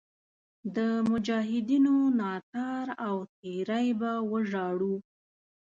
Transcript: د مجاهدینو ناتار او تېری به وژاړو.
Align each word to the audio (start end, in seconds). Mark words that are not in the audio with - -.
د 0.75 0.77
مجاهدینو 1.09 1.95
ناتار 2.19 2.87
او 3.07 3.15
تېری 3.39 3.87
به 3.99 4.11
وژاړو. 4.31 4.95